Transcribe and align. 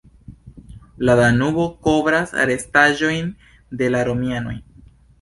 La 1.09 1.15
Danubo 1.19 1.67
kovras 1.89 2.35
restaĵojn 2.53 3.33
de 3.83 3.95
la 3.97 4.07
romianoj. 4.13 4.61